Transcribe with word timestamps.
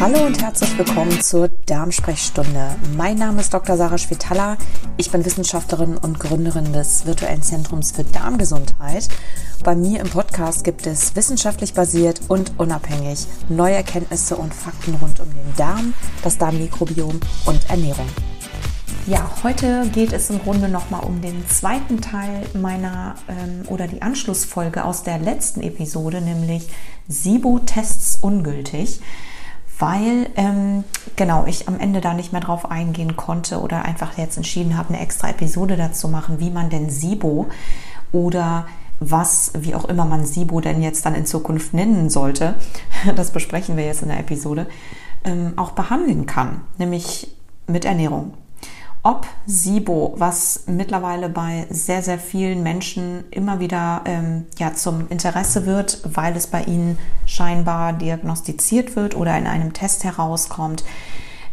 Hallo 0.00 0.24
und 0.24 0.40
herzlich 0.40 0.78
willkommen 0.78 1.20
zur 1.20 1.48
Darmsprechstunde. 1.66 2.74
Mein 2.96 3.18
Name 3.18 3.42
ist 3.42 3.52
Dr. 3.52 3.76
Sarah 3.76 3.98
Schwetala. 3.98 4.56
Ich 4.96 5.10
bin 5.10 5.26
Wissenschaftlerin 5.26 5.98
und 5.98 6.18
Gründerin 6.18 6.72
des 6.72 7.04
virtuellen 7.04 7.42
Zentrums 7.42 7.90
für 7.92 8.04
Darmgesundheit. 8.04 9.10
Bei 9.62 9.74
mir 9.74 10.00
im 10.00 10.08
Podcast 10.08 10.64
gibt 10.64 10.86
es 10.86 11.14
wissenschaftlich 11.16 11.74
basiert 11.74 12.22
und 12.28 12.52
unabhängig 12.56 13.26
neue 13.50 13.74
Erkenntnisse 13.74 14.38
und 14.38 14.54
Fakten 14.54 14.94
rund 14.94 15.20
um 15.20 15.28
den 15.28 15.54
Darm, 15.58 15.92
das 16.22 16.38
Darmmikrobiom 16.38 17.20
und 17.44 17.68
Ernährung. 17.68 18.08
Ja, 19.06 19.30
heute 19.42 19.86
geht 19.92 20.14
es 20.14 20.30
im 20.30 20.38
Grunde 20.38 20.70
nochmal 20.70 21.04
um 21.04 21.20
den 21.20 21.46
zweiten 21.46 22.00
Teil 22.00 22.46
meiner 22.54 23.16
ähm, 23.28 23.68
oder 23.68 23.86
die 23.86 24.00
Anschlussfolge 24.00 24.82
aus 24.82 25.02
der 25.02 25.18
letzten 25.18 25.60
Episode, 25.60 26.22
nämlich 26.22 26.68
SIBO-Tests 27.08 28.16
ungültig 28.22 29.00
weil 29.80 30.30
ähm, 30.36 30.84
genau 31.16 31.46
ich 31.46 31.68
am 31.68 31.80
Ende 31.80 32.00
da 32.00 32.14
nicht 32.14 32.32
mehr 32.32 32.40
drauf 32.40 32.70
eingehen 32.70 33.16
konnte 33.16 33.60
oder 33.60 33.84
einfach 33.84 34.16
jetzt 34.18 34.36
entschieden 34.36 34.76
habe, 34.76 34.90
eine 34.90 35.00
extra 35.00 35.30
Episode 35.30 35.76
dazu 35.76 36.08
machen, 36.08 36.38
wie 36.38 36.50
man 36.50 36.70
denn 36.70 36.90
SIBO 36.90 37.48
oder 38.12 38.66
was, 39.00 39.52
wie 39.58 39.74
auch 39.74 39.86
immer 39.86 40.04
man 40.04 40.26
SIBO 40.26 40.60
denn 40.60 40.82
jetzt 40.82 41.06
dann 41.06 41.14
in 41.14 41.26
Zukunft 41.26 41.72
nennen 41.72 42.10
sollte, 42.10 42.54
das 43.16 43.30
besprechen 43.30 43.76
wir 43.76 43.86
jetzt 43.86 44.02
in 44.02 44.08
der 44.08 44.20
Episode, 44.20 44.66
ähm, 45.24 45.54
auch 45.56 45.72
behandeln 45.72 46.26
kann, 46.26 46.60
nämlich 46.78 47.34
mit 47.66 47.84
Ernährung 47.84 48.34
ob 49.02 49.26
SIBO, 49.46 50.14
was 50.18 50.64
mittlerweile 50.66 51.28
bei 51.30 51.66
sehr, 51.70 52.02
sehr 52.02 52.18
vielen 52.18 52.62
Menschen 52.62 53.24
immer 53.30 53.58
wieder 53.58 54.02
ähm, 54.04 54.46
ja, 54.58 54.74
zum 54.74 55.08
Interesse 55.08 55.64
wird, 55.64 56.00
weil 56.04 56.36
es 56.36 56.46
bei 56.46 56.64
ihnen 56.64 56.98
scheinbar 57.24 57.94
diagnostiziert 57.94 58.96
wird 58.96 59.16
oder 59.16 59.36
in 59.38 59.46
einem 59.46 59.72
Test 59.72 60.04
herauskommt, 60.04 60.84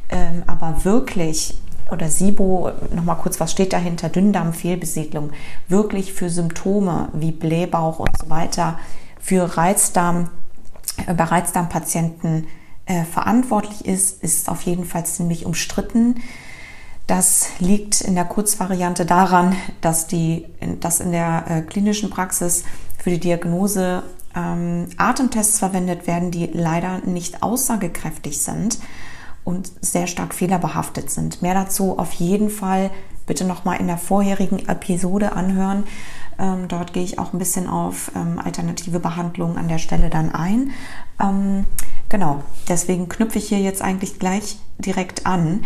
ähm, 0.10 0.44
aber 0.46 0.84
wirklich 0.84 1.58
oder 1.90 2.10
SIBO, 2.10 2.72
nochmal 2.94 3.16
kurz, 3.16 3.40
was 3.40 3.52
steht 3.54 3.72
dahinter, 3.72 4.10
Dünndarmfehlbesiedlung, 4.10 5.32
wirklich 5.70 6.12
für 6.12 6.30
Symptome 6.30 7.08
wie 7.14 7.32
Blähbauch 7.32 8.00
und 8.00 8.18
so 8.18 8.30
weiter, 8.30 8.78
für 9.22 9.58
Reizdarm, 9.58 10.30
äh, 11.06 11.14
bei 11.14 11.24
Reizdarmpatienten 11.24 12.48
äh, 12.86 13.04
verantwortlich 13.04 13.86
ist, 13.86 14.22
ist 14.22 14.50
auf 14.50 14.64
jeden 14.64 14.86
Fall 14.86 15.06
ziemlich 15.06 15.46
umstritten. 15.46 16.16
Das 17.08 17.48
liegt 17.60 18.02
in 18.02 18.16
der 18.16 18.26
Kurzvariante 18.26 19.06
daran, 19.06 19.56
dass, 19.80 20.08
die, 20.08 20.46
dass 20.82 21.00
in 21.00 21.14
der 21.14 21.46
äh, 21.48 21.62
klinischen 21.62 22.10
Praxis 22.10 22.66
für 22.98 23.12
die 23.12 23.20
Diagnose 23.20 24.04
ähm, 24.36 24.88
Atemtests 24.98 25.60
verwendet 25.60 26.06
werden, 26.06 26.32
die 26.32 26.48
leider 26.48 27.00
nicht 27.06 27.44
aussagekräftig 27.44 28.42
sind 28.42 28.80
und 29.46 29.72
sehr 29.80 30.08
stark 30.08 30.34
fehlerbehaftet 30.34 31.10
sind. 31.10 31.42
Mehr 31.42 31.54
dazu 31.54 31.98
auf 31.98 32.12
jeden 32.14 32.50
Fall 32.50 32.92
bitte 33.26 33.46
nochmal 33.46 33.80
in 33.80 33.88
der 33.88 33.98
vorherigen 33.98 34.68
Episode 34.68 35.32
anhören. 35.32 35.86
Ähm, 36.38 36.68
dort 36.68 36.92
gehe 36.92 37.04
ich 37.04 37.20
auch 37.20 37.32
ein 37.32 37.40
bisschen 37.40 37.68
auf 37.68 38.12
ähm, 38.16 38.40
alternative 38.44 39.00
Behandlungen 39.00 39.58
an 39.58 39.70
der 39.70 39.78
Stelle 39.78 40.10
dann 40.10 40.36
ein. 40.36 40.72
Ähm, 41.22 41.66
genau, 42.10 42.44
deswegen 42.68 43.08
knüpfe 43.08 43.38
ich 43.38 43.48
hier 43.48 43.60
jetzt 43.60 43.82
eigentlich 43.82 44.20
gleich 44.20 44.60
direkt 44.78 45.26
an. 45.26 45.62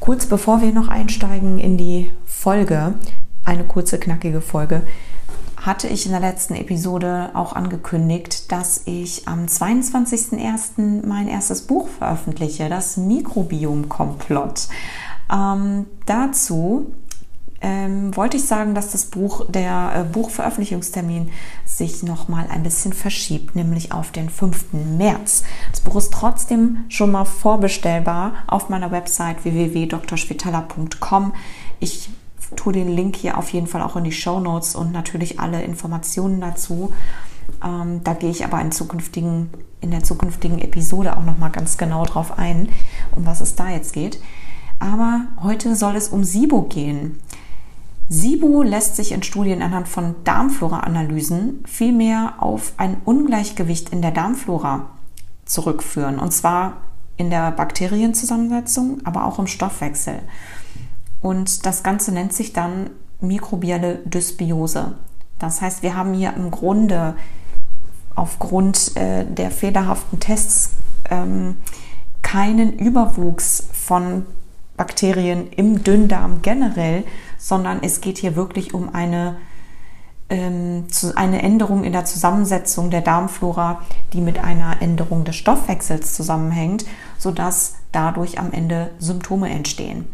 Kurz 0.00 0.26
bevor 0.26 0.60
wir 0.60 0.72
noch 0.72 0.88
einsteigen 0.88 1.58
in 1.58 1.76
die 1.76 2.12
Folge, 2.24 2.94
eine 3.44 3.64
kurze, 3.64 3.98
knackige 3.98 4.40
Folge, 4.40 4.82
hatte 5.56 5.88
ich 5.88 6.06
in 6.06 6.12
der 6.12 6.20
letzten 6.20 6.54
Episode 6.54 7.30
auch 7.34 7.54
angekündigt, 7.54 8.52
dass 8.52 8.82
ich 8.84 9.26
am 9.26 9.46
22.01. 9.46 11.04
mein 11.06 11.28
erstes 11.28 11.62
Buch 11.62 11.88
veröffentliche, 11.88 12.68
das 12.68 12.96
Mikrobiom-Komplott. 12.96 14.68
Ähm, 15.32 15.86
dazu 16.04 16.92
ähm, 17.66 18.14
wollte 18.16 18.36
ich 18.36 18.44
sagen, 18.44 18.76
dass 18.76 18.92
das 18.92 19.06
Buch, 19.06 19.44
der 19.50 19.92
äh, 19.96 20.04
Buchveröffentlichungstermin 20.04 21.32
sich 21.64 22.04
nochmal 22.04 22.46
ein 22.48 22.62
bisschen 22.62 22.92
verschiebt, 22.92 23.56
nämlich 23.56 23.90
auf 23.90 24.12
den 24.12 24.30
5. 24.30 24.66
März. 24.96 25.42
Das 25.72 25.80
Buch 25.80 25.96
ist 25.96 26.12
trotzdem 26.12 26.84
schon 26.88 27.10
mal 27.10 27.24
vorbestellbar 27.24 28.34
auf 28.46 28.68
meiner 28.68 28.92
Website 28.92 29.44
www.drschwetala.com. 29.44 31.32
Ich 31.80 32.08
tue 32.54 32.72
den 32.72 32.88
Link 32.88 33.16
hier 33.16 33.36
auf 33.36 33.48
jeden 33.52 33.66
Fall 33.66 33.82
auch 33.82 33.96
in 33.96 34.04
die 34.04 34.12
Show 34.12 34.38
Notes 34.38 34.76
und 34.76 34.92
natürlich 34.92 35.40
alle 35.40 35.64
Informationen 35.64 36.40
dazu. 36.40 36.92
Ähm, 37.64 38.00
da 38.04 38.14
gehe 38.14 38.30
ich 38.30 38.44
aber 38.44 38.60
in, 38.60 38.70
zukünftigen, 38.70 39.50
in 39.80 39.90
der 39.90 40.04
zukünftigen 40.04 40.60
Episode 40.60 41.16
auch 41.16 41.24
nochmal 41.24 41.50
ganz 41.50 41.78
genau 41.78 42.04
drauf 42.04 42.38
ein, 42.38 42.68
um 43.16 43.26
was 43.26 43.40
es 43.40 43.56
da 43.56 43.70
jetzt 43.70 43.92
geht. 43.92 44.20
Aber 44.78 45.22
heute 45.42 45.74
soll 45.74 45.96
es 45.96 46.10
um 46.10 46.22
SIBO 46.22 46.62
gehen. 46.62 47.18
SIBO 48.08 48.62
lässt 48.62 48.96
sich 48.96 49.12
in 49.12 49.22
Studien 49.22 49.62
anhand 49.62 49.88
von 49.88 50.14
Darmflora-Analysen 50.22 51.64
vielmehr 51.66 52.34
auf 52.38 52.72
ein 52.76 52.98
Ungleichgewicht 53.04 53.88
in 53.88 54.00
der 54.00 54.12
Darmflora 54.12 54.90
zurückführen. 55.44 56.18
Und 56.18 56.32
zwar 56.32 56.78
in 57.16 57.30
der 57.30 57.50
Bakterienzusammensetzung, 57.50 59.00
aber 59.04 59.24
auch 59.24 59.38
im 59.38 59.46
Stoffwechsel. 59.46 60.20
Und 61.20 61.66
das 61.66 61.82
Ganze 61.82 62.12
nennt 62.12 62.32
sich 62.32 62.52
dann 62.52 62.90
mikrobielle 63.20 63.96
Dysbiose. 64.04 64.94
Das 65.38 65.60
heißt, 65.60 65.82
wir 65.82 65.96
haben 65.96 66.14
hier 66.14 66.34
im 66.34 66.50
Grunde 66.50 67.16
aufgrund 68.14 68.96
äh, 68.96 69.24
der 69.24 69.50
fehlerhaften 69.50 70.20
Tests 70.20 70.70
ähm, 71.10 71.56
keinen 72.22 72.72
Überwuchs 72.72 73.64
von 73.72 74.26
Bakterien 74.76 75.48
im 75.50 75.82
Dünndarm 75.82 76.42
generell, 76.42 77.04
sondern 77.38 77.82
es 77.82 78.00
geht 78.00 78.18
hier 78.18 78.36
wirklich 78.36 78.74
um 78.74 78.94
eine, 78.94 79.36
ähm, 80.28 80.84
eine 81.14 81.42
Änderung 81.42 81.84
in 81.84 81.92
der 81.92 82.04
Zusammensetzung 82.04 82.90
der 82.90 83.00
Darmflora, 83.00 83.82
die 84.12 84.20
mit 84.20 84.38
einer 84.38 84.82
Änderung 84.82 85.24
des 85.24 85.36
Stoffwechsels 85.36 86.14
zusammenhängt, 86.14 86.84
sodass 87.18 87.76
dadurch 87.92 88.38
am 88.38 88.52
Ende 88.52 88.90
Symptome 88.98 89.48
entstehen. 89.50 90.06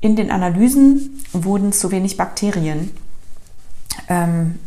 In 0.00 0.16
den 0.16 0.30
Analysen 0.30 1.22
wurden 1.32 1.72
zu 1.72 1.90
wenig 1.90 2.16
Bakterien 2.16 2.90
ähm, 4.08 4.58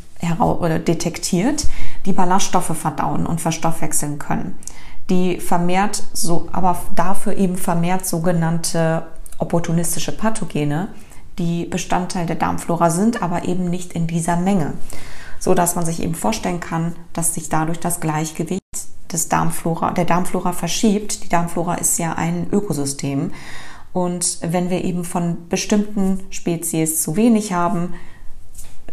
detektiert, 0.85 1.67
die 2.05 2.11
Ballaststoffe 2.11 2.77
verdauen 2.77 3.25
und 3.25 3.39
verstoffwechseln 3.39 4.19
können 4.19 4.55
die 5.09 5.39
vermehrt 5.39 6.03
so, 6.13 6.47
aber 6.51 6.79
dafür 6.95 7.37
eben 7.37 7.57
vermehrt 7.57 8.05
sogenannte 8.05 9.07
opportunistische 9.37 10.15
Pathogene, 10.15 10.89
die 11.37 11.65
Bestandteil 11.65 12.25
der 12.25 12.35
Darmflora 12.35 12.89
sind, 12.89 13.21
aber 13.21 13.45
eben 13.45 13.69
nicht 13.69 13.93
in 13.93 14.07
dieser 14.07 14.35
Menge. 14.35 14.73
So 15.39 15.53
dass 15.53 15.75
man 15.75 15.85
sich 15.85 16.03
eben 16.03 16.15
vorstellen 16.15 16.59
kann, 16.59 16.95
dass 17.13 17.33
sich 17.33 17.47
dadurch 17.49 17.79
das 17.79 18.01
Gleichgewicht 18.01 18.59
des 19.11 19.29
Darmflora, 19.29 19.91
der 19.91 20.05
Darmflora 20.05 20.51
verschiebt. 20.51 21.23
Die 21.23 21.29
Darmflora 21.29 21.75
ist 21.75 21.97
ja 21.97 22.13
ein 22.13 22.47
Ökosystem. 22.51 23.31
Und 23.93 24.37
wenn 24.41 24.69
wir 24.69 24.83
eben 24.83 25.03
von 25.03 25.47
bestimmten 25.49 26.19
Spezies 26.29 27.01
zu 27.01 27.15
wenig 27.15 27.53
haben, 27.53 27.93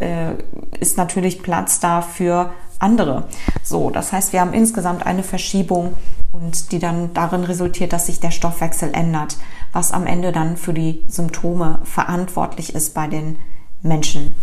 äh, 0.00 0.34
ist 0.80 0.96
natürlich 0.96 1.42
Platz 1.42 1.80
da 1.80 2.00
für 2.00 2.52
andere. 2.78 3.24
So, 3.62 3.90
das 3.90 4.12
heißt, 4.12 4.32
wir 4.32 4.40
haben 4.40 4.52
insgesamt 4.52 5.06
eine 5.06 5.22
Verschiebung 5.22 5.94
und 6.32 6.72
die 6.72 6.78
dann 6.78 7.12
darin 7.14 7.44
resultiert, 7.44 7.92
dass 7.92 8.06
sich 8.06 8.20
der 8.20 8.30
Stoffwechsel 8.30 8.90
ändert, 8.92 9.36
was 9.72 9.92
am 9.92 10.06
Ende 10.06 10.32
dann 10.32 10.56
für 10.56 10.72
die 10.72 11.04
Symptome 11.08 11.80
verantwortlich 11.84 12.74
ist 12.74 12.94
bei 12.94 13.06
den 13.06 13.38
Menschen. 13.82 14.34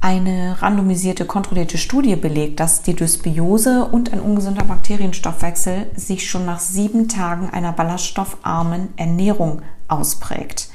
Eine 0.00 0.62
randomisierte, 0.62 1.24
kontrollierte 1.24 1.76
Studie 1.76 2.14
belegt, 2.14 2.60
dass 2.60 2.82
die 2.82 2.94
Dysbiose 2.94 3.84
und 3.84 4.12
ein 4.12 4.20
ungesunder 4.20 4.64
Bakterienstoffwechsel 4.64 5.90
sich 5.96 6.30
schon 6.30 6.46
nach 6.46 6.60
sieben 6.60 7.08
Tagen 7.08 7.50
einer 7.50 7.72
ballaststoffarmen 7.72 8.90
Ernährung 8.96 9.62
ausprägt 9.88 10.67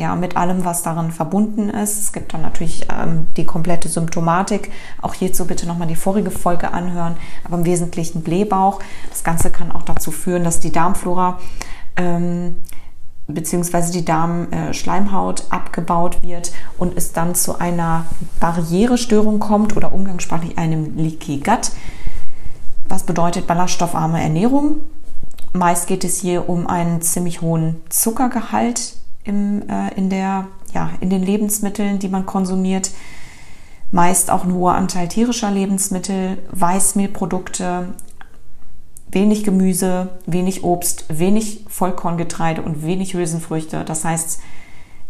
ja, 0.00 0.16
mit 0.16 0.36
allem, 0.36 0.64
was 0.64 0.82
darin 0.82 1.12
verbunden 1.12 1.68
ist. 1.68 2.00
Es 2.00 2.12
gibt 2.12 2.32
dann 2.32 2.40
natürlich 2.40 2.86
ähm, 2.90 3.26
die 3.36 3.44
komplette 3.44 3.90
Symptomatik. 3.90 4.72
Auch 5.02 5.12
hierzu 5.12 5.46
bitte 5.46 5.66
nochmal 5.66 5.88
die 5.88 5.96
vorige 5.96 6.30
Folge 6.30 6.72
anhören. 6.72 7.16
Aber 7.44 7.58
im 7.58 7.66
Wesentlichen 7.66 8.22
Blähbauch. 8.22 8.80
Das 9.10 9.24
Ganze 9.24 9.50
kann 9.50 9.70
auch 9.70 9.82
dazu 9.82 10.10
führen, 10.10 10.42
dass 10.42 10.58
die 10.58 10.72
Darmflora 10.72 11.38
ähm, 11.96 12.56
beziehungsweise 13.26 13.92
die 13.92 14.04
Darmschleimhaut 14.04 15.44
abgebaut 15.50 16.22
wird 16.22 16.50
und 16.78 16.96
es 16.96 17.12
dann 17.12 17.34
zu 17.34 17.58
einer 17.58 18.06
Barrierestörung 18.40 19.38
kommt 19.38 19.76
oder 19.76 19.92
umgangssprachlich 19.92 20.56
einem 20.58 20.96
Leaky 20.96 21.40
Gut. 21.40 21.70
Was 22.88 23.04
bedeutet 23.04 23.46
ballaststoffarme 23.46 24.20
Ernährung? 24.20 24.78
Meist 25.52 25.86
geht 25.86 26.04
es 26.04 26.20
hier 26.20 26.48
um 26.48 26.66
einen 26.66 27.02
ziemlich 27.02 27.40
hohen 27.42 27.76
Zuckergehalt 27.88 28.94
im, 29.24 29.68
äh, 29.68 29.94
in, 29.96 30.10
der, 30.10 30.48
ja, 30.72 30.90
in 31.00 31.10
den 31.10 31.22
Lebensmitteln, 31.22 31.98
die 31.98 32.08
man 32.08 32.26
konsumiert. 32.26 32.90
Meist 33.92 34.30
auch 34.30 34.44
ein 34.44 34.54
hoher 34.54 34.74
Anteil 34.74 35.08
tierischer 35.08 35.50
Lebensmittel, 35.50 36.38
Weißmehlprodukte, 36.52 37.94
wenig 39.10 39.44
Gemüse, 39.44 40.10
wenig 40.26 40.62
Obst, 40.62 41.06
wenig 41.08 41.64
Vollkorngetreide 41.68 42.62
und 42.62 42.84
wenig 42.84 43.14
Hülsenfrüchte. 43.14 43.84
Das 43.84 44.04
heißt, 44.04 44.40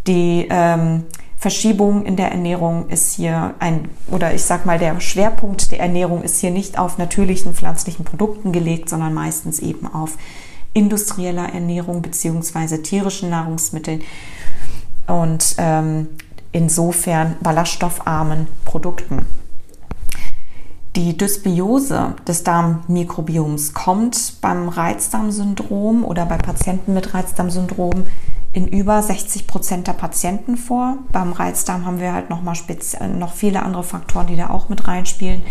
die 0.07 0.47
ähm, 0.49 1.05
Verschiebung 1.37 2.05
in 2.05 2.17
der 2.17 2.33
Ernährung 2.33 2.89
ist 2.89 3.15
hier 3.15 3.55
ein, 3.59 3.89
oder 4.11 4.35
ich 4.35 4.43
sag 4.43 4.67
mal, 4.67 4.79
der 4.79 5.01
Schwerpunkt 5.01 5.73
der 5.73 5.81
Ernährung 5.81 6.23
ist 6.23 6.41
hier 6.41 6.51
nicht 6.51 6.79
auf 6.79 6.99
natürlichen 6.99 7.55
pflanzlichen 7.55 8.05
Produkten 8.05 8.53
gelegt, 8.53 8.89
sondern 8.89 9.15
meistens 9.15 9.59
eben 9.59 9.87
auf 9.87 10.17
industrieller 10.73 11.53
Ernährung 11.53 12.03
beziehungsweise 12.03 12.83
tierischen 12.83 13.31
Nahrungsmitteln 13.31 14.03
und 15.07 15.57
ähm, 15.59 16.09
insofern 16.53 17.37
ballaststoffarmen 17.41 18.47
Produkten. 18.65 19.27
Die 20.97 21.17
Dysbiose 21.17 22.15
des 22.27 22.43
Darmmikrobioms 22.43 23.75
kommt 23.75 24.41
beim 24.41 24.69
Reizdarmsyndrom 24.69 26.05
oder 26.05 26.27
bei 26.27 26.37
Patienten 26.37 26.95
mit 26.95 27.15
Reizdarmsyndrom 27.15 28.07
in 28.53 28.67
über 28.67 29.01
60 29.01 29.47
Prozent 29.47 29.87
der 29.87 29.93
Patienten 29.93 30.57
vor. 30.57 30.99
Beim 31.13 31.33
Reizdarm 31.33 31.87
haben 31.87 32.01
wir 32.01 32.13
halt 32.13 32.29
noch 32.29 32.43
mal 32.43 32.57
noch 33.17 33.33
viele 33.35 33.63
andere 33.63 33.85
Faktoren, 33.85 34.27
die 34.27 34.37
da 34.37 34.51
auch 34.51 34.69
mit 34.69 34.89
reinspielen 34.89 35.43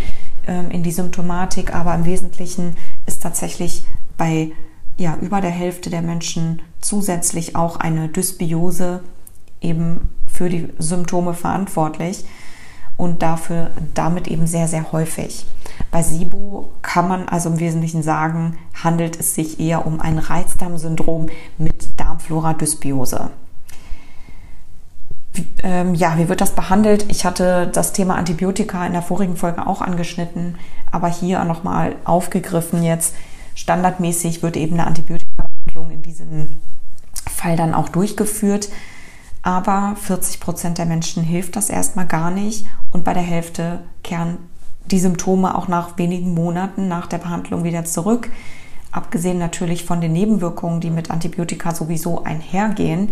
ähm, 0.45 0.71
in 0.71 0.83
die 0.83 0.91
Symptomatik, 0.91 1.73
aber 1.73 1.95
im 1.95 2.03
Wesentlichen 2.03 2.75
ist 3.05 3.23
tatsächlich 3.23 3.85
bei 4.17 4.51
ja, 4.99 5.17
über 5.21 5.41
der 5.41 5.49
Hälfte 5.49 5.89
der 5.89 6.01
Menschen 6.01 6.61
zusätzlich 6.81 7.55
auch 7.55 7.77
eine 7.77 8.09
Dysbiose 8.09 9.01
eben 9.61 10.09
für 10.27 10.49
die 10.49 10.69
Symptome 10.77 11.33
verantwortlich 11.33 12.25
und 12.97 13.21
dafür 13.21 13.71
damit 13.93 14.27
eben 14.27 14.45
sehr, 14.45 14.67
sehr 14.67 14.91
häufig. 14.91 15.45
Bei 15.89 16.03
SIBO 16.03 16.69
kann 16.81 17.07
man 17.07 17.29
also 17.29 17.49
im 17.49 17.59
Wesentlichen 17.59 18.03
sagen, 18.03 18.57
handelt 18.83 19.17
es 19.17 19.35
sich 19.35 19.59
eher 19.59 19.87
um 19.87 20.01
ein 20.01 20.17
Reizdarmsyndrom 20.17 21.27
mit 21.57 21.97
Darmflora-Dysbiose. 21.97 23.31
Ähm, 25.63 25.95
ja, 25.95 26.17
wie 26.17 26.27
wird 26.27 26.41
das 26.41 26.51
behandelt? 26.51 27.05
Ich 27.09 27.23
hatte 27.23 27.67
das 27.67 27.93
Thema 27.93 28.15
Antibiotika 28.15 28.85
in 28.85 28.93
der 28.93 29.01
vorigen 29.01 29.37
Folge 29.37 29.65
auch 29.65 29.81
angeschnitten, 29.81 30.57
aber 30.91 31.07
hier 31.07 31.43
nochmal 31.45 31.95
aufgegriffen 32.03 32.83
jetzt. 32.83 33.15
Standardmäßig 33.59 34.41
wird 34.41 34.55
eben 34.55 34.75
eine 34.75 34.87
Antibiotikabehandlung 34.87 35.91
in 35.91 36.01
diesem 36.01 36.57
Fall 37.29 37.57
dann 37.57 37.73
auch 37.73 37.89
durchgeführt. 37.89 38.69
Aber 39.41 39.97
40 40.01 40.39
Prozent 40.39 40.77
der 40.77 40.85
Menschen 40.85 41.23
hilft 41.23 41.57
das 41.57 41.69
erstmal 41.69 42.07
gar 42.07 42.31
nicht 42.31 42.65
und 42.91 43.03
bei 43.03 43.13
der 43.13 43.23
Hälfte 43.23 43.81
kehren 44.01 44.37
die 44.85 44.99
Symptome 44.99 45.55
auch 45.55 45.67
nach 45.67 45.97
wenigen 45.97 46.33
Monaten 46.33 46.87
nach 46.87 47.07
der 47.07 47.17
Behandlung 47.17 47.65
wieder 47.65 47.83
zurück. 47.83 48.31
Abgesehen 48.91 49.37
natürlich 49.37 49.83
von 49.83 49.99
den 49.99 50.13
Nebenwirkungen, 50.13 50.79
die 50.79 50.89
mit 50.89 51.11
Antibiotika 51.11 51.75
sowieso 51.75 52.23
einhergehen. 52.23 53.09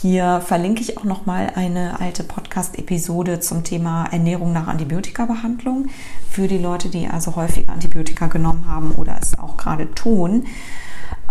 Hier 0.00 0.40
verlinke 0.40 0.80
ich 0.80 0.96
auch 0.96 1.04
noch 1.04 1.26
mal 1.26 1.52
eine 1.56 2.00
alte 2.00 2.24
Podcast-Episode 2.24 3.40
zum 3.40 3.64
Thema 3.64 4.06
Ernährung 4.06 4.50
nach 4.50 4.66
Antibiotikabehandlung 4.66 5.88
für 6.30 6.48
die 6.48 6.56
Leute, 6.56 6.88
die 6.88 7.06
also 7.06 7.36
häufiger 7.36 7.74
Antibiotika 7.74 8.28
genommen 8.28 8.66
haben 8.66 8.92
oder 8.92 9.18
es 9.20 9.38
auch 9.38 9.58
gerade 9.58 9.94
tun. 9.94 10.46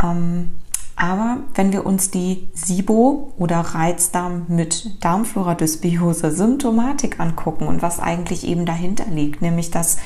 Ähm, 0.03 0.51
aber 0.95 1.37
wenn 1.55 1.73
wir 1.73 1.83
uns 1.83 2.11
die 2.11 2.47
SIBO 2.53 3.33
oder 3.39 3.61
Reizdarm 3.61 4.45
mit 4.49 5.03
Darmfloradysbiose 5.03 6.29
Symptomatik 6.29 7.19
angucken 7.19 7.65
und 7.65 7.81
was 7.81 7.99
eigentlich 7.99 8.45
eben 8.45 8.67
dahinter 8.67 9.05
liegt, 9.07 9.41
nämlich 9.41 9.71
dass 9.71 9.97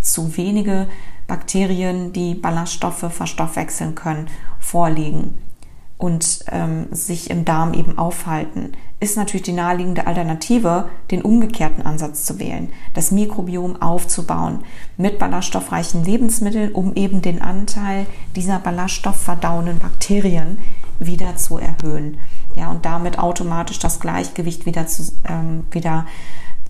zu 0.00 0.38
wenige 0.38 0.88
Bakterien, 1.26 2.14
die 2.14 2.34
Ballaststoffe 2.34 3.12
verstoffwechseln 3.12 3.94
können, 3.94 4.28
vorliegen 4.58 5.34
und 5.98 6.44
ähm, 6.50 6.86
sich 6.90 7.30
im 7.30 7.44
Darm 7.44 7.72
eben 7.72 7.96
aufhalten, 7.96 8.72
ist 9.00 9.16
natürlich 9.16 9.44
die 9.44 9.52
naheliegende 9.52 10.06
Alternative, 10.06 10.88
den 11.10 11.22
umgekehrten 11.22 11.84
Ansatz 11.84 12.24
zu 12.24 12.38
wählen, 12.38 12.70
das 12.94 13.10
Mikrobiom 13.10 13.80
aufzubauen 13.80 14.60
mit 14.96 15.18
ballaststoffreichen 15.18 16.04
Lebensmitteln, 16.04 16.72
um 16.72 16.94
eben 16.94 17.20
den 17.20 17.42
Anteil 17.42 18.06
dieser 18.34 18.58
ballaststoffverdauenden 18.58 19.78
Bakterien 19.78 20.58
wieder 20.98 21.36
zu 21.36 21.58
erhöhen. 21.58 22.18
Ja, 22.54 22.70
und 22.70 22.86
damit 22.86 23.18
automatisch 23.18 23.78
das 23.78 24.00
Gleichgewicht 24.00 24.64
wieder, 24.64 24.86
zu, 24.86 25.12
ähm, 25.28 25.64
wieder 25.70 26.06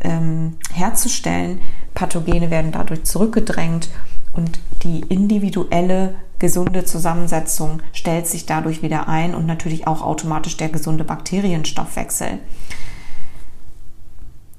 ähm, 0.00 0.56
herzustellen. 0.72 1.60
Pathogene 1.94 2.50
werden 2.50 2.72
dadurch 2.72 3.04
zurückgedrängt 3.04 3.88
und 4.36 4.60
die 4.82 5.00
individuelle 5.00 6.14
gesunde 6.38 6.84
Zusammensetzung 6.84 7.80
stellt 7.92 8.26
sich 8.26 8.46
dadurch 8.46 8.82
wieder 8.82 9.08
ein 9.08 9.34
und 9.34 9.46
natürlich 9.46 9.86
auch 9.86 10.02
automatisch 10.02 10.56
der 10.56 10.68
gesunde 10.68 11.04
Bakterienstoffwechsel. 11.04 12.38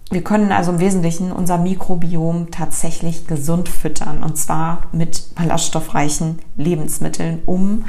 Wir 0.09 0.23
können 0.23 0.53
also 0.53 0.71
im 0.71 0.79
Wesentlichen 0.79 1.31
unser 1.31 1.57
Mikrobiom 1.57 2.49
tatsächlich 2.49 3.27
gesund 3.27 3.67
füttern 3.67 4.23
und 4.23 4.37
zwar 4.37 4.83
mit 4.93 5.35
ballaststoffreichen 5.35 6.39
Lebensmitteln, 6.55 7.41
um 7.45 7.85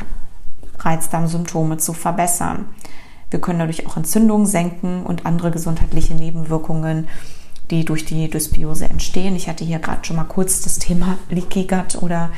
Reizdarmsymptome 0.81 1.79
zu 1.79 1.93
verbessern. 1.93 2.67
Wir 3.31 3.40
können 3.40 3.61
dadurch 3.61 3.87
auch 3.87 3.96
Entzündungen 3.96 4.46
senken 4.46 5.05
und 5.05 5.26
andere 5.26 5.50
gesundheitliche 5.50 6.14
Nebenwirkungen, 6.14 7.06
die 7.70 7.85
durch 7.85 8.05
die 8.05 8.29
Dysbiose 8.29 8.88
entstehen. 8.88 9.37
Ich 9.37 9.49
hatte 9.49 9.65
hier 9.65 9.79
gerade 9.79 10.05
schon 10.05 10.17
mal 10.17 10.25
kurz 10.25 10.62
das 10.62 10.79
Thema 10.79 11.19
Leaky 11.29 11.67
Gut 11.67 12.03
oder 12.03 12.31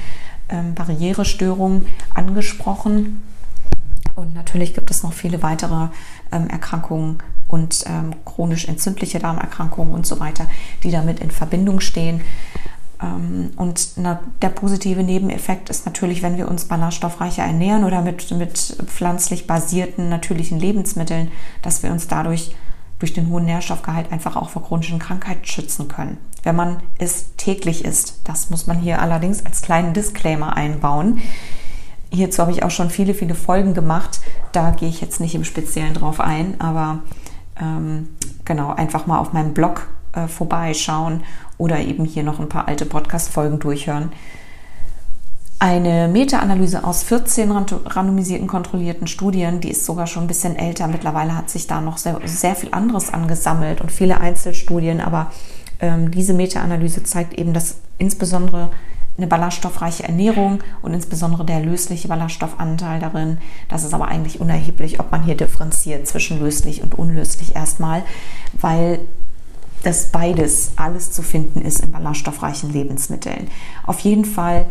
ähm, 0.48 0.74
Barrierestörungen 0.74 1.86
angesprochen. 2.14 3.22
Und 4.16 4.34
natürlich 4.34 4.74
gibt 4.74 4.90
es 4.90 5.02
noch 5.02 5.12
viele 5.12 5.42
weitere 5.42 5.88
ähm, 6.32 6.48
Erkrankungen 6.48 7.18
und 7.48 7.84
ähm, 7.86 8.14
chronisch 8.24 8.66
entzündliche 8.66 9.18
Darmerkrankungen 9.18 9.94
und 9.94 10.06
so 10.06 10.20
weiter, 10.20 10.46
die 10.82 10.90
damit 10.90 11.20
in 11.20 11.30
Verbindung 11.30 11.80
stehen. 11.80 12.20
Ähm, 13.02 13.50
und 13.56 13.92
na, 13.96 14.20
der 14.42 14.50
positive 14.50 15.02
Nebeneffekt 15.02 15.70
ist 15.70 15.86
natürlich, 15.86 16.22
wenn 16.22 16.36
wir 16.36 16.48
uns 16.48 16.66
ballaststoffreicher 16.66 17.42
ernähren 17.42 17.84
oder 17.84 18.02
mit, 18.02 18.30
mit 18.32 18.58
pflanzlich 18.86 19.46
basierten 19.46 20.08
natürlichen 20.08 20.58
Lebensmitteln, 20.58 21.30
dass 21.62 21.82
wir 21.82 21.90
uns 21.90 22.08
dadurch 22.08 22.54
durch 23.00 23.12
den 23.12 23.28
hohen 23.28 23.46
Nährstoffgehalt 23.46 24.12
einfach 24.12 24.36
auch 24.36 24.50
vor 24.50 24.62
chronischen 24.62 25.00
Krankheiten 25.00 25.44
schützen 25.44 25.88
können. 25.88 26.18
Wenn 26.44 26.54
man 26.54 26.82
es 26.98 27.34
täglich 27.36 27.84
isst. 27.84 28.20
Das 28.24 28.50
muss 28.50 28.66
man 28.66 28.78
hier 28.78 29.02
allerdings 29.02 29.44
als 29.44 29.62
kleinen 29.62 29.92
Disclaimer 29.92 30.56
einbauen. 30.56 31.20
Hierzu 32.12 32.42
habe 32.42 32.52
ich 32.52 32.62
auch 32.62 32.70
schon 32.70 32.90
viele, 32.90 33.14
viele 33.14 33.34
Folgen 33.34 33.74
gemacht. 33.74 34.20
Da 34.52 34.70
gehe 34.70 34.88
ich 34.88 35.00
jetzt 35.00 35.20
nicht 35.20 35.34
im 35.34 35.44
Speziellen 35.44 35.94
drauf 35.94 36.20
ein, 36.20 36.60
aber 36.60 37.00
ähm, 37.60 38.10
genau, 38.44 38.72
einfach 38.72 39.06
mal 39.06 39.18
auf 39.18 39.32
meinem 39.32 39.54
Blog 39.54 39.88
äh, 40.12 40.28
vorbeischauen 40.28 41.22
oder 41.56 41.78
eben 41.78 42.04
hier 42.04 42.22
noch 42.22 42.40
ein 42.40 42.48
paar 42.48 42.68
alte 42.68 42.86
Podcast-Folgen 42.86 43.58
durchhören 43.58 44.12
eine 45.60 46.08
Meta-Analyse 46.08 46.84
aus 46.84 47.02
14 47.02 47.52
randomisierten 47.52 48.48
kontrollierten 48.48 49.06
Studien, 49.06 49.60
die 49.60 49.70
ist 49.70 49.84
sogar 49.84 50.06
schon 50.06 50.24
ein 50.24 50.26
bisschen 50.26 50.56
älter. 50.56 50.88
Mittlerweile 50.88 51.36
hat 51.36 51.50
sich 51.50 51.66
da 51.66 51.82
noch 51.82 51.98
sehr, 51.98 52.18
sehr 52.24 52.56
viel 52.56 52.70
anderes 52.72 53.12
angesammelt 53.12 53.82
und 53.82 53.92
viele 53.92 54.20
Einzelstudien, 54.20 55.02
aber 55.02 55.30
ähm, 55.80 56.10
diese 56.10 56.32
Meta-Analyse 56.32 57.02
zeigt 57.04 57.34
eben, 57.34 57.52
dass 57.52 57.76
insbesondere 57.98 58.70
eine 59.18 59.26
ballaststoffreiche 59.26 60.04
Ernährung 60.04 60.60
und 60.80 60.94
insbesondere 60.94 61.44
der 61.44 61.60
lösliche 61.60 62.08
Ballaststoffanteil 62.08 62.98
darin, 62.98 63.36
das 63.68 63.84
ist 63.84 63.92
aber 63.92 64.08
eigentlich 64.08 64.40
unerheblich, 64.40 64.98
ob 64.98 65.12
man 65.12 65.24
hier 65.24 65.36
differenziert 65.36 66.06
zwischen 66.06 66.40
löslich 66.40 66.82
und 66.82 66.98
unlöslich 66.98 67.54
erstmal, 67.54 68.02
weil 68.54 69.00
das 69.82 70.06
beides 70.06 70.72
alles 70.76 71.12
zu 71.12 71.22
finden 71.22 71.60
ist 71.60 71.80
in 71.80 71.92
ballaststoffreichen 71.92 72.72
Lebensmitteln. 72.72 73.48
Auf 73.86 74.00
jeden 74.00 74.24
Fall 74.24 74.64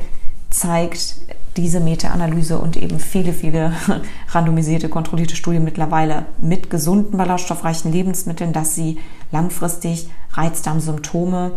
zeigt 0.50 1.16
diese 1.58 1.80
Meta-Analyse 1.80 2.60
und 2.60 2.78
eben 2.78 3.00
viele, 3.00 3.34
viele 3.34 3.74
randomisierte, 4.30 4.90
kontrollierte 4.90 5.36
Studien 5.36 5.64
mittlerweile 5.64 6.26
mit 6.40 6.70
gesunden, 6.70 7.18
ballaststoffreichen 7.18 7.92
Lebensmitteln, 7.92 8.54
dass 8.54 8.76
sie 8.76 8.98
langfristig 9.32 10.10
Reizdarmsymptome 10.32 11.52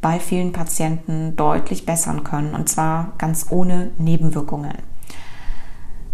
bei 0.00 0.20
vielen 0.20 0.52
Patienten 0.52 1.34
deutlich 1.36 1.86
bessern 1.86 2.22
können 2.22 2.54
und 2.54 2.68
zwar 2.68 3.14
ganz 3.18 3.46
ohne 3.50 3.90
Nebenwirkungen. 3.98 4.74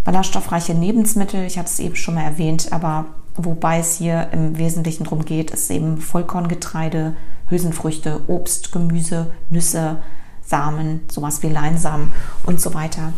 Ballaststoffreiche 0.05 0.73
Lebensmittel, 0.73 1.45
ich 1.45 1.59
hatte 1.59 1.69
es 1.69 1.79
eben 1.79 1.97
schon 1.97 2.15
mal 2.15 2.25
erwähnt, 2.25 2.73
aber 2.73 3.07
wobei 3.37 3.79
es 3.79 3.97
hier 3.97 4.29
im 4.33 4.59
Wesentlichen 4.59 5.05
darum 5.05 5.25
geht, 5.25 5.51
ist 5.53 5.71
eben 5.71 5.99
Vollkorngetreide, 5.99 7.15
Hülsenfrüchte, 7.49 8.21
Obst, 8.27 8.73
Gemüse, 8.73 9.33
Nüsse, 9.51 10.03
Samen, 10.53 11.01
sowas 11.09 11.43
wie 11.43 11.49
Leinsamen 11.49 12.13
und 12.45 12.61
so 12.61 12.75
weiter. 12.75 13.15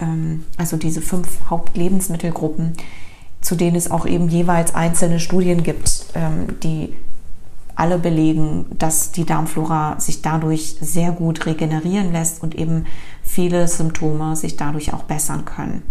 Ähm, 0.00 0.44
also 0.56 0.76
diese 0.76 1.00
fünf 1.00 1.28
Hauptlebensmittelgruppen, 1.48 2.72
zu 3.40 3.54
denen 3.54 3.76
es 3.76 3.92
auch 3.92 4.06
eben 4.06 4.28
jeweils 4.28 4.74
einzelne 4.74 5.20
Studien 5.20 5.62
gibt, 5.62 6.06
ähm, 6.16 6.58
die 6.64 6.92
alle 7.76 7.98
belegen, 7.98 8.66
dass 8.76 9.12
die 9.12 9.24
Darmflora 9.24 10.00
sich 10.00 10.20
dadurch 10.20 10.76
sehr 10.80 11.12
gut 11.12 11.46
regenerieren 11.46 12.12
lässt 12.12 12.42
und 12.42 12.56
eben 12.56 12.86
viele 13.22 13.68
Symptome 13.68 14.34
sich 14.34 14.56
dadurch 14.56 14.92
auch 14.92 15.04
bessern 15.04 15.44
können. 15.44 15.82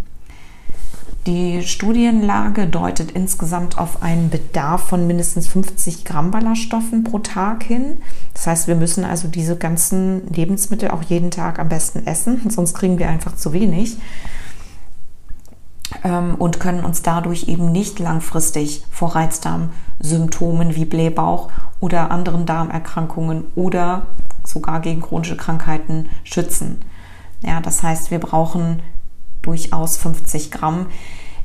Die 1.25 1.63
Studienlage 1.63 2.67
deutet 2.67 3.11
insgesamt 3.11 3.77
auf 3.77 4.03
einen 4.03 4.29
Bedarf 4.29 4.81
von 4.89 5.07
mindestens 5.07 5.47
50 5.47 6.03
Gramm 6.03 6.31
Ballaststoffen 6.31 7.05
pro 7.05 7.19
Tag 7.19 7.63
hin. 7.63 7.99
Das 8.33 8.45
heißt, 8.45 8.67
wir 8.67 8.75
müssen 8.75 9.05
also 9.05 9.29
diese 9.29 9.55
ganzen 9.55 10.27
Lebensmittel 10.27 10.91
auch 10.91 11.03
jeden 11.03 11.31
Tag 11.31 11.59
am 11.59 11.69
besten 11.69 12.05
essen, 12.05 12.41
sonst 12.49 12.73
kriegen 12.73 12.99
wir 12.99 13.07
einfach 13.07 13.37
zu 13.37 13.53
wenig 13.53 13.97
ähm, 16.03 16.35
und 16.35 16.59
können 16.59 16.83
uns 16.83 17.01
dadurch 17.01 17.47
eben 17.47 17.71
nicht 17.71 17.99
langfristig 17.99 18.83
vor 18.91 19.15
Reizdarmsymptomen 19.15 20.75
wie 20.75 20.85
Blähbauch 20.85 21.51
oder 21.79 22.11
anderen 22.11 22.45
Darmerkrankungen 22.45 23.45
oder 23.55 24.07
sogar 24.43 24.81
gegen 24.81 25.01
chronische 25.01 25.37
Krankheiten 25.37 26.09
schützen. 26.23 26.81
Ja, 27.41 27.61
das 27.61 27.83
heißt, 27.83 28.11
wir 28.11 28.19
brauchen 28.19 28.81
durchaus 29.43 29.97
50 29.97 30.49
Gramm. 30.49 30.87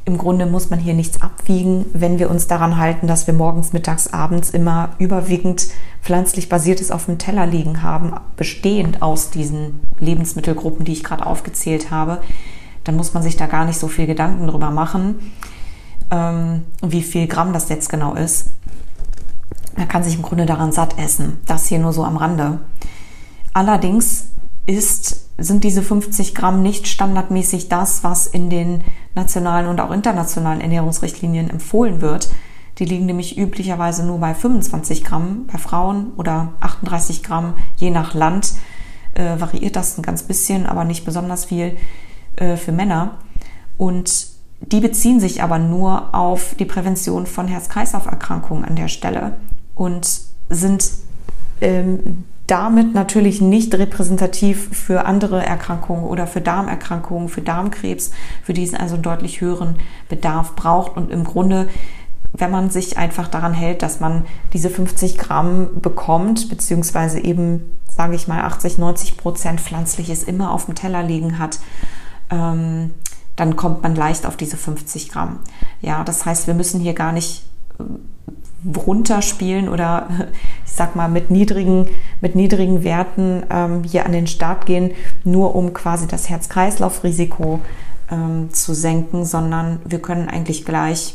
Im 0.07 0.17
Grunde 0.17 0.47
muss 0.47 0.71
man 0.71 0.79
hier 0.79 0.95
nichts 0.95 1.21
abwiegen, 1.21 1.85
wenn 1.93 2.19
wir 2.19 2.31
uns 2.31 2.47
daran 2.47 2.79
halten, 2.79 3.07
dass 3.07 3.27
wir 3.27 3.35
morgens, 3.35 3.75
mittags, 3.75 4.11
abends 4.11 4.49
immer 4.49 4.91
überwiegend 4.99 5.67
pflanzlich 6.03 6.49
basiertes 6.49 6.91
auf 6.91 7.05
dem 7.05 7.19
Teller 7.19 7.47
liegen 7.47 7.83
haben, 7.83 8.15
bestehend 8.37 9.03
aus 9.03 9.29
diesen 9.29 9.81
Lebensmittelgruppen, 10.01 10.87
die 10.87 10.93
ich 10.93 11.05
gerade 11.05 11.27
aufgezählt 11.27 11.91
habe, 11.91 12.23
dann 12.85 12.97
muss 12.97 13.13
man 13.13 13.23
sich 13.23 13.37
da 13.37 13.45
gar 13.47 13.67
nicht 13.67 13.79
so 13.79 13.87
viel 13.87 14.07
Gedanken 14.07 14.47
drüber 14.47 14.71
machen, 14.71 15.33
ähm, 16.11 16.63
wie 16.83 17.03
viel 17.03 17.27
Gramm 17.27 17.53
das 17.53 17.69
jetzt 17.69 17.91
genau 17.91 18.15
ist. 18.15 18.47
Man 19.77 19.89
kann 19.89 20.03
sich 20.03 20.15
im 20.15 20.23
Grunde 20.23 20.47
daran 20.47 20.73
satt 20.73 20.99
essen. 20.99 21.39
Das 21.45 21.67
hier 21.67 21.79
nur 21.79 21.93
so 21.93 22.03
am 22.03 22.17
Rande. 22.17 22.61
Allerdings 23.53 24.29
ist, 24.65 25.28
sind 25.39 25.63
diese 25.63 25.83
50 25.83 26.35
Gramm 26.35 26.63
nicht 26.63 26.89
standardmäßig 26.89 27.69
das, 27.69 28.03
was 28.03 28.27
in 28.27 28.51
den 28.51 28.83
nationalen 29.15 29.69
und 29.69 29.81
auch 29.81 29.93
internationalen 29.93 30.61
Ernährungsrichtlinien 30.61 31.49
empfohlen 31.49 32.01
wird. 32.01 32.29
Die 32.79 32.85
liegen 32.85 33.07
nämlich 33.07 33.39
üblicherweise 33.39 34.05
nur 34.05 34.19
bei 34.19 34.35
25 34.35 35.05
Gramm 35.05 35.47
bei 35.51 35.59
Frauen 35.59 36.13
oder 36.17 36.53
38 36.61 37.23
Gramm 37.23 37.55
je 37.77 37.91
nach 37.91 38.15
Land. 38.15 38.55
Äh, 39.15 39.41
variiert 39.41 39.77
das 39.77 39.97
ein 39.97 40.03
ganz 40.03 40.23
bisschen, 40.25 40.67
aber 40.67 40.85
nicht 40.85 41.05
besonders 41.05 41.45
viel 41.45 41.77
äh, 42.37 42.57
für 42.57 42.73
Männer. 42.73 43.19
Und 43.77 44.27
die 44.61 44.81
beziehen 44.81 45.21
sich 45.21 45.43
aber 45.43 45.59
nur 45.59 46.15
auf 46.15 46.57
die 46.57 46.65
Prävention 46.65 47.27
von 47.27 47.47
Herz-Kreislauf-Erkrankungen 47.47 48.65
an 48.65 48.77
der 48.77 48.89
Stelle 48.89 49.37
und 49.75 50.21
sind 50.49 50.91
ähm, 51.61 52.25
damit 52.49 52.95
natürlich 52.95 53.43
nicht 53.43 53.75
repräsentativ 53.75 54.71
für 54.73 55.05
andere 55.05 55.45
Erkrankungen 55.45 56.05
oder 56.05 56.27
für 56.27 56.41
Darmerkrankungen, 56.41 57.29
für 57.29 57.43
Darmkrebs, 57.43 58.11
für 58.43 58.55
die 58.55 58.65
es 58.65 58.75
also 58.75 58.95
einen 58.95 59.03
deutlich 59.03 59.43
höheren 59.43 59.77
Bedarf 60.09 60.57
braucht. 60.57 60.97
Und 60.97 61.11
im 61.11 61.25
Grunde, 61.25 61.69
wenn 62.33 62.51
man 62.51 62.71
sich 62.71 62.97
einfach 62.97 63.29
daran 63.29 63.53
hält, 63.53 63.83
dass 63.83 64.01
man 64.01 64.25
diese 64.55 64.71
50 64.71 65.19
Gramm 65.19 65.81
bekommt, 65.83 66.49
beziehungsweise 66.49 67.21
eben, 67.21 67.79
sage 67.87 68.15
ich 68.15 68.29
mal, 68.29 68.41
80, 68.41 68.79
90 68.79 69.19
Prozent 69.19 69.61
Pflanzliches 69.61 70.23
immer 70.23 70.51
auf 70.51 70.65
dem 70.65 70.75
Teller 70.75 71.03
liegen 71.03 71.39
hat, 71.39 71.61
ähm, 72.31 72.93
dann 73.37 73.57
kommt 73.57 73.83
man 73.83 73.95
leicht 73.95 74.25
auf 74.25 74.39
diese 74.39 74.57
50 74.57 75.11
Gramm. 75.11 75.41
Ja, 75.83 76.03
das 76.03 76.25
heißt, 76.25 76.47
wir 76.47 76.55
müssen 76.55 76.81
hier 76.81 76.95
gar 76.95 77.13
nicht 77.13 77.45
runterspielen 78.65 79.69
oder 79.69 80.09
ich 80.67 80.73
sag 80.73 80.97
mal 80.97 81.09
mit 81.09 81.31
niedrigen, 81.31 81.89
mit 82.21 82.35
niedrigen 82.35 82.85
Werten 82.85 83.43
ähm, 83.51 83.85
hier 83.85 84.07
an 84.07 84.13
den 84.13 84.27
Start 84.27 84.67
gehen, 84.67 84.93
nur 85.25 85.55
um 85.55 85.73
quasi 85.73 86.07
das 86.07 86.29
Herz-Kreislauf-Risiko 86.29 87.61
ähm, 88.11 88.53
zu 88.53 88.75
senken, 88.75 89.25
sondern 89.25 89.81
wir 89.85 90.01
können 90.01 90.29
eigentlich 90.29 90.65
gleich 90.65 91.15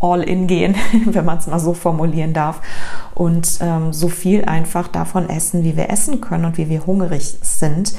all 0.00 0.22
in 0.22 0.46
gehen, 0.46 0.74
wenn 1.06 1.24
man 1.24 1.38
es 1.38 1.46
mal 1.46 1.58
so 1.58 1.74
formulieren 1.74 2.32
darf, 2.32 2.60
und 3.14 3.58
ähm, 3.60 3.92
so 3.92 4.08
viel 4.08 4.44
einfach 4.44 4.88
davon 4.88 5.28
essen, 5.28 5.64
wie 5.64 5.76
wir 5.76 5.90
essen 5.90 6.20
können 6.20 6.44
und 6.44 6.58
wie 6.58 6.68
wir 6.68 6.86
hungrig 6.86 7.36
sind. 7.42 7.94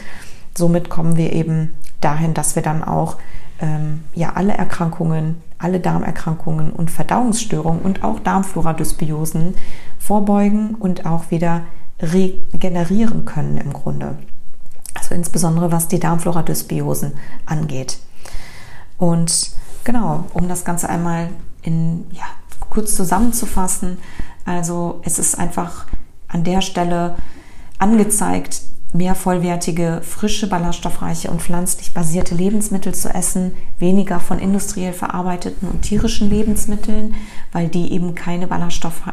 Somit 0.57 0.89
kommen 0.89 1.17
wir 1.17 1.33
eben 1.33 1.73
dahin, 2.01 2.33
dass 2.33 2.55
wir 2.55 2.63
dann 2.63 2.83
auch 2.83 3.17
ähm, 3.61 4.03
ja 4.13 4.33
alle 4.33 4.53
Erkrankungen 4.53 5.41
alle 5.59 5.81
Darmerkrankungen 5.81 6.71
und 6.71 6.89
Verdauungsstörungen 6.89 7.81
und 7.81 8.03
auch 8.03 8.19
Darmfloradysbiosen 8.21 9.55
vorbeugen 9.99 10.75
und 10.75 11.05
auch 11.05 11.29
wieder 11.31 11.63
regenerieren 12.01 13.25
können 13.25 13.57
im 13.57 13.73
Grunde. 13.73 14.17
Also 14.95 15.13
insbesondere 15.13 15.71
was 15.71 15.89
die 15.89 15.99
Darmfloradysbiosen 15.99 17.13
angeht. 17.45 17.99
Und 18.97 19.51
genau, 19.83 20.25
um 20.33 20.47
das 20.47 20.63
Ganze 20.63 20.89
einmal 20.89 21.29
in 21.61 22.05
ja, 22.11 22.23
kurz 22.69 22.95
zusammenzufassen, 22.95 23.97
also 24.45 25.01
es 25.03 25.19
ist 25.19 25.37
einfach 25.37 25.87
an 26.29 26.45
der 26.45 26.61
Stelle 26.61 27.15
angezeigt, 27.79 28.61
mehr 28.91 29.13
vollwertige, 29.13 30.01
frische, 30.03 30.47
ballaststoffreiche 30.47 31.29
und 31.29 31.41
pflanzlich 31.41 31.93
basierte 31.93 32.33
Lebensmittel 32.33 32.93
zu 32.93 33.09
essen, 33.13 33.53
weniger 33.77 34.19
von 34.19 34.39
industriell 34.39 34.93
verarbeiteten 34.93 35.67
und 35.67 35.83
tierischen 35.83 36.29
Lebensmitteln, 36.29 37.15
weil 37.51 37.67
die 37.67 37.91
eben 37.93 38.15
keine 38.15 38.47
Ballaststoff, 38.47 39.03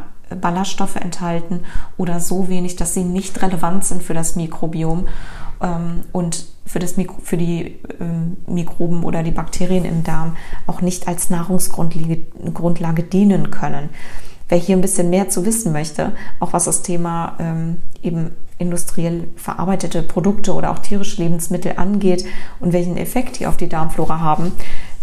Ballaststoffe 0.41 0.97
enthalten 0.97 1.61
oder 1.97 2.21
so 2.21 2.49
wenig, 2.49 2.77
dass 2.77 2.95
sie 2.95 3.05
nicht 3.05 3.41
relevant 3.43 3.85
sind 3.85 4.03
für 4.03 4.15
das 4.15 4.35
Mikrobiom 4.35 5.07
ähm, 5.61 6.03
und 6.13 6.47
für, 6.65 6.79
das 6.79 6.97
Mikro, 6.97 7.19
für 7.23 7.37
die 7.37 7.79
ähm, 8.01 8.39
Mikroben 8.47 9.05
oder 9.05 9.23
die 9.23 9.31
Bakterien 9.31 9.85
im 9.85 10.03
Darm 10.03 10.37
auch 10.67 10.81
nicht 10.81 11.07
als 11.07 11.31
Nahrungsgrundlage 11.31 13.03
dienen 13.05 13.51
können. 13.51 13.91
Wer 14.49 14.59
hier 14.59 14.77
ein 14.77 14.83
bisschen 14.83 15.11
mehr 15.11 15.29
zu 15.29 15.45
wissen 15.45 15.73
möchte, 15.73 16.13
auch 16.39 16.53
was 16.53 16.65
das 16.65 16.83
Thema 16.83 17.37
ähm, 17.41 17.79
eben 18.03 18.31
industriell 18.59 19.25
verarbeitete 19.37 20.03
Produkte 20.03 20.55
oder 20.55 20.71
auch 20.71 20.79
tierische 20.79 21.23
Lebensmittel 21.23 21.75
angeht 21.77 22.25
und 22.61 22.73
welchen 22.73 22.97
Effekt 22.97 23.39
die 23.39 23.47
auf 23.47 23.57
die 23.57 23.69
Darmflora 23.69 24.21
haben, 24.21 24.53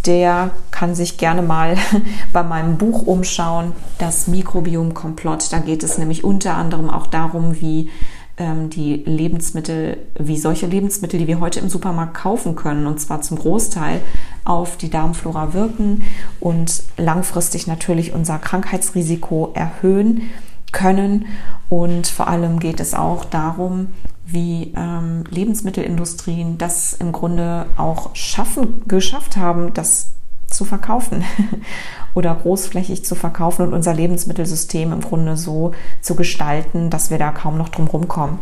der 0.06 0.52
kann 0.72 0.96
sich 0.96 1.18
gerne 1.18 1.42
mal 1.42 1.78
bei 2.34 2.44
meinem 2.44 2.78
Buch 2.78 3.04
umschauen, 3.04 3.74
das 4.00 4.28
Mikrobiom 4.28 4.94
Komplott. 4.94 5.52
Da 5.52 5.60
geht 5.60 5.84
es 5.84 5.98
nämlich 5.98 6.24
unter 6.24 6.56
anderem 6.56 6.90
auch 6.90 7.08
darum, 7.08 7.62
wie 7.62 7.90
ähm, 8.38 8.70
die 8.70 9.04
Lebensmittel, 9.06 9.98
wie 10.18 10.38
solche 10.38 10.66
Lebensmittel, 10.66 11.20
die 11.20 11.28
wir 11.28 11.40
heute 11.40 11.60
im 11.60 11.70
Supermarkt 11.70 12.16
kaufen 12.16 12.56
können, 12.56 12.88
und 12.88 13.00
zwar 13.00 13.22
zum 13.22 13.38
Großteil 13.38 14.02
auf 14.46 14.78
die 14.78 14.90
Darmflora 14.90 15.54
wirken 15.54 16.04
und 16.40 16.84
langfristig 16.98 17.68
natürlich 17.68 18.14
unser 18.14 18.40
Krankheitsrisiko 18.40 19.52
erhöhen 19.54 20.30
können. 20.72 21.28
Und 21.70 22.08
vor 22.08 22.28
allem 22.28 22.60
geht 22.60 22.80
es 22.80 22.94
auch 22.94 23.26
darum, 23.26 23.88
wie 24.26 24.74
ähm, 24.76 25.24
Lebensmittelindustrien 25.30 26.58
das 26.58 26.94
im 26.94 27.12
Grunde 27.12 27.68
auch 27.78 28.16
schaffen, 28.16 28.84
geschafft 28.88 29.38
haben, 29.38 29.74
das 29.74 30.14
zu 30.48 30.66
verkaufen 30.66 31.24
oder 32.14 32.36
großflächig 32.36 33.06
zu 33.06 33.16
verkaufen 33.16 33.68
und 33.68 33.74
unser 33.74 33.94
Lebensmittelsystem 33.94 34.92
im 34.92 35.02
Grunde 35.02 35.36
so 35.36 35.72
zu 36.02 36.16
gestalten, 36.16 36.90
dass 36.90 37.10
wir 37.10 37.18
da 37.18 37.32
kaum 37.32 37.58
noch 37.58 37.70
drum 37.70 37.88
rumkommen. 37.88 38.40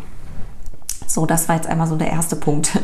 So, 1.07 1.25
das 1.25 1.49
war 1.49 1.55
jetzt 1.55 1.67
einmal 1.67 1.87
so 1.87 1.95
der 1.95 2.09
erste 2.09 2.35
Punkt. 2.35 2.79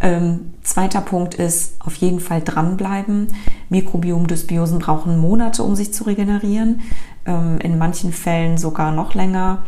Ähm, 0.00 0.54
zweiter 0.62 1.00
Punkt 1.00 1.34
ist 1.34 1.74
auf 1.80 1.96
jeden 1.96 2.20
Fall 2.20 2.42
dranbleiben. 2.42 3.28
Mikrobiomdysbiosen 3.68 4.78
brauchen 4.78 5.18
Monate, 5.18 5.62
um 5.62 5.74
sich 5.74 5.92
zu 5.92 6.04
regenerieren. 6.04 6.82
Ähm, 7.26 7.58
in 7.60 7.78
manchen 7.78 8.12
Fällen 8.12 8.58
sogar 8.58 8.92
noch 8.92 9.14
länger. 9.14 9.62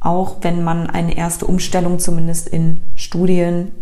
Auch 0.00 0.36
wenn 0.42 0.64
man 0.64 0.88
eine 0.88 1.16
erste 1.16 1.46
Umstellung 1.46 1.98
zumindest 1.98 2.48
in 2.48 2.80
Studien 2.94 3.72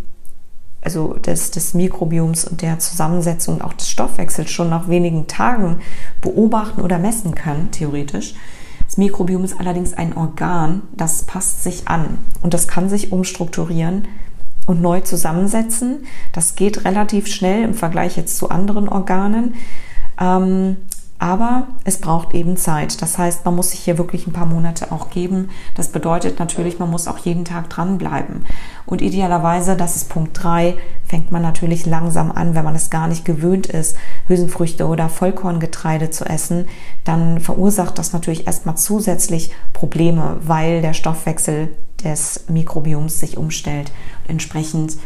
also 0.84 1.14
des, 1.14 1.50
des 1.50 1.72
Mikrobioms 1.72 2.44
und 2.44 2.60
der 2.60 2.78
Zusammensetzung 2.78 3.62
auch 3.62 3.72
des 3.72 3.88
Stoffwechsels 3.88 4.50
schon 4.50 4.68
nach 4.68 4.88
wenigen 4.88 5.26
Tagen 5.26 5.78
beobachten 6.20 6.82
oder 6.82 6.98
messen 6.98 7.34
kann, 7.34 7.70
theoretisch. 7.70 8.34
Das 8.84 8.98
Mikrobiom 8.98 9.44
ist 9.44 9.58
allerdings 9.58 9.94
ein 9.94 10.14
Organ, 10.14 10.82
das 10.94 11.22
passt 11.22 11.62
sich 11.62 11.88
an 11.88 12.18
und 12.42 12.52
das 12.52 12.68
kann 12.68 12.90
sich 12.90 13.12
umstrukturieren 13.12 14.06
und 14.66 14.80
neu 14.80 15.00
zusammensetzen. 15.00 16.06
Das 16.32 16.56
geht 16.56 16.84
relativ 16.84 17.26
schnell 17.26 17.64
im 17.64 17.74
Vergleich 17.74 18.16
jetzt 18.16 18.36
zu 18.36 18.50
anderen 18.50 18.88
Organen. 18.88 19.54
Ähm, 20.20 20.76
aber 21.24 21.68
es 21.84 21.96
braucht 21.96 22.34
eben 22.34 22.58
Zeit. 22.58 23.00
Das 23.00 23.16
heißt, 23.16 23.46
man 23.46 23.56
muss 23.56 23.70
sich 23.70 23.80
hier 23.80 23.96
wirklich 23.96 24.26
ein 24.26 24.34
paar 24.34 24.44
Monate 24.44 24.92
auch 24.92 25.08
geben. 25.08 25.48
Das 25.74 25.88
bedeutet 25.88 26.38
natürlich, 26.38 26.78
man 26.78 26.90
muss 26.90 27.08
auch 27.08 27.16
jeden 27.16 27.46
Tag 27.46 27.70
dranbleiben. 27.70 28.44
Und 28.84 29.00
idealerweise, 29.00 29.74
das 29.74 29.96
ist 29.96 30.10
Punkt 30.10 30.32
drei, 30.42 30.76
fängt 31.06 31.32
man 31.32 31.40
natürlich 31.40 31.86
langsam 31.86 32.30
an, 32.30 32.54
wenn 32.54 32.62
man 32.62 32.74
es 32.74 32.90
gar 32.90 33.08
nicht 33.08 33.24
gewöhnt 33.24 33.66
ist, 33.66 33.96
Hülsenfrüchte 34.28 34.86
oder 34.86 35.08
Vollkorngetreide 35.08 36.10
zu 36.10 36.26
essen, 36.26 36.66
dann 37.04 37.40
verursacht 37.40 37.98
das 37.98 38.12
natürlich 38.12 38.46
erstmal 38.46 38.76
zusätzlich 38.76 39.50
Probleme, 39.72 40.36
weil 40.42 40.82
der 40.82 40.92
Stoffwechsel 40.92 41.74
des 42.04 42.44
Mikrobioms 42.48 43.18
sich 43.18 43.38
umstellt. 43.38 43.92
Und 44.24 44.32
entsprechend 44.32 44.98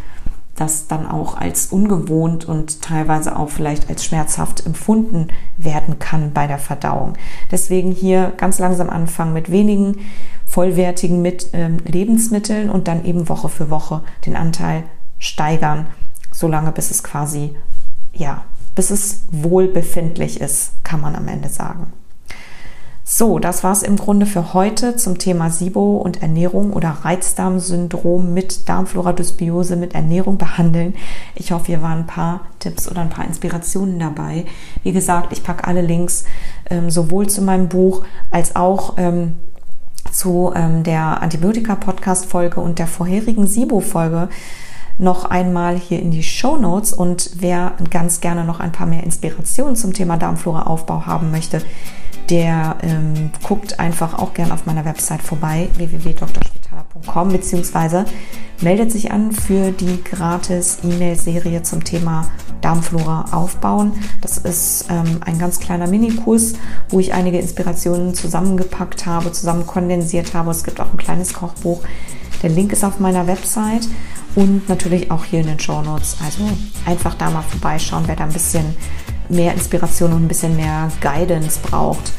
das 0.60 0.86
dann 0.86 1.06
auch 1.06 1.36
als 1.36 1.66
ungewohnt 1.66 2.44
und 2.44 2.82
teilweise 2.82 3.36
auch 3.36 3.48
vielleicht 3.48 3.88
als 3.88 4.04
schmerzhaft 4.04 4.66
empfunden 4.66 5.28
werden 5.56 5.98
kann 5.98 6.32
bei 6.32 6.46
der 6.46 6.58
Verdauung. 6.58 7.14
Deswegen 7.50 7.92
hier 7.92 8.32
ganz 8.36 8.58
langsam 8.58 8.90
anfangen 8.90 9.32
mit 9.32 9.50
wenigen 9.50 9.98
vollwertigen 10.46 11.22
mit, 11.22 11.50
ähm, 11.52 11.78
Lebensmitteln 11.84 12.70
und 12.70 12.88
dann 12.88 13.04
eben 13.04 13.28
Woche 13.28 13.48
für 13.48 13.70
Woche 13.70 14.02
den 14.26 14.34
Anteil 14.34 14.84
steigern, 15.18 15.86
solange 16.32 16.72
bis 16.72 16.90
es 16.90 17.02
quasi, 17.02 17.54
ja, 18.12 18.42
bis 18.74 18.90
es 18.90 19.24
wohlbefindlich 19.30 20.40
ist, 20.40 20.72
kann 20.84 21.00
man 21.00 21.14
am 21.16 21.28
Ende 21.28 21.48
sagen. 21.48 21.92
So, 23.10 23.38
das 23.38 23.64
war 23.64 23.72
es 23.72 23.82
im 23.82 23.96
Grunde 23.96 24.26
für 24.26 24.52
heute 24.52 24.96
zum 24.96 25.16
Thema 25.16 25.48
SIBO 25.48 25.96
und 25.96 26.20
Ernährung 26.20 26.74
oder 26.74 26.90
Reizdarmsyndrom 26.90 28.34
mit 28.34 28.68
Darmfloradysbiose 28.68 29.76
mit 29.76 29.94
Ernährung 29.94 30.36
behandeln. 30.36 30.94
Ich 31.34 31.50
hoffe, 31.50 31.68
hier 31.68 31.80
waren 31.80 32.00
ein 32.00 32.06
paar 32.06 32.42
Tipps 32.58 32.86
oder 32.86 33.00
ein 33.00 33.08
paar 33.08 33.24
Inspirationen 33.24 33.98
dabei. 33.98 34.44
Wie 34.82 34.92
gesagt, 34.92 35.32
ich 35.32 35.42
packe 35.42 35.66
alle 35.66 35.80
Links 35.80 36.26
ähm, 36.68 36.90
sowohl 36.90 37.30
zu 37.30 37.40
meinem 37.40 37.70
Buch 37.70 38.04
als 38.30 38.56
auch 38.56 38.98
ähm, 38.98 39.36
zu 40.12 40.52
ähm, 40.54 40.82
der 40.82 41.22
Antibiotika-Podcast-Folge 41.22 42.60
und 42.60 42.78
der 42.78 42.88
vorherigen 42.88 43.46
SIBO-Folge 43.46 44.28
noch 44.98 45.24
einmal 45.24 45.76
hier 45.76 46.02
in 46.02 46.10
die 46.10 46.22
Show 46.22 46.58
Notes 46.58 46.92
und 46.92 47.30
wer 47.36 47.72
ganz 47.90 48.20
gerne 48.20 48.44
noch 48.44 48.60
ein 48.60 48.72
paar 48.72 48.86
mehr 48.86 49.04
Inspirationen 49.04 49.76
zum 49.76 49.94
Thema 49.94 50.18
Darmflora-Aufbau 50.18 51.06
haben 51.06 51.30
möchte, 51.30 51.62
der 52.30 52.76
ähm, 52.82 53.30
guckt 53.42 53.80
einfach 53.80 54.18
auch 54.18 54.34
gerne 54.34 54.52
auf 54.52 54.66
meiner 54.66 54.84
Website 54.84 55.22
vorbei, 55.22 55.68
www.drspitaler.com, 55.76 57.28
beziehungsweise 57.28 58.04
meldet 58.60 58.92
sich 58.92 59.10
an 59.10 59.32
für 59.32 59.70
die 59.70 60.02
gratis 60.02 60.78
E-Mail-Serie 60.82 61.62
zum 61.62 61.84
Thema 61.84 62.30
Darmflora 62.60 63.26
aufbauen. 63.32 63.92
Das 64.20 64.38
ist 64.38 64.86
ähm, 64.90 65.20
ein 65.24 65.38
ganz 65.38 65.60
kleiner 65.60 65.86
Minikurs, 65.86 66.54
wo 66.88 67.00
ich 67.00 67.14
einige 67.14 67.38
Inspirationen 67.38 68.14
zusammengepackt 68.14 69.06
habe, 69.06 69.32
zusammen 69.32 69.66
kondensiert 69.66 70.34
habe. 70.34 70.50
Es 70.50 70.64
gibt 70.64 70.80
auch 70.80 70.90
ein 70.90 70.98
kleines 70.98 71.32
Kochbuch. 71.32 71.82
Der 72.42 72.50
Link 72.50 72.72
ist 72.72 72.84
auf 72.84 73.00
meiner 73.00 73.26
Website 73.26 73.88
und 74.34 74.68
natürlich 74.68 75.10
auch 75.10 75.24
hier 75.24 75.40
in 75.40 75.46
den 75.46 75.58
Show 75.58 75.82
Notes. 75.82 76.16
Also 76.24 76.48
einfach 76.84 77.14
da 77.14 77.30
mal 77.30 77.42
vorbeischauen, 77.42 78.04
wer 78.06 78.16
da 78.16 78.24
ein 78.24 78.32
bisschen 78.32 78.76
mehr 79.28 79.52
Inspiration 79.52 80.12
und 80.12 80.24
ein 80.24 80.28
bisschen 80.28 80.56
mehr 80.56 80.90
Guidance 81.00 81.58
braucht. 81.62 82.12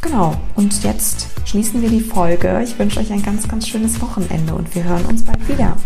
Genau, 0.00 0.36
und 0.54 0.84
jetzt 0.84 1.28
schließen 1.44 1.82
wir 1.82 1.88
die 1.88 2.00
Folge. 2.00 2.60
Ich 2.62 2.78
wünsche 2.78 3.00
euch 3.00 3.12
ein 3.12 3.22
ganz, 3.22 3.48
ganz 3.48 3.66
schönes 3.66 4.00
Wochenende 4.00 4.54
und 4.54 4.74
wir 4.74 4.84
hören 4.84 5.04
uns 5.06 5.24
bald 5.24 5.48
wieder. 5.48 5.76